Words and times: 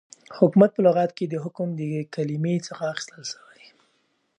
حكومت 0.37 0.69
په 0.73 0.81
لغت 0.85 1.11
كې 1.17 1.25
دحكم 1.33 1.69
دكلمې 1.79 2.55
څخه 2.67 2.83
اخيستل 2.93 3.21
سوی 3.33 3.65